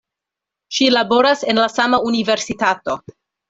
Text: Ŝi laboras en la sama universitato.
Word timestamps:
Ŝi 0.77 0.87
laboras 0.95 1.45
en 1.55 1.61
la 1.65 1.69
sama 1.77 2.03
universitato. 2.13 3.01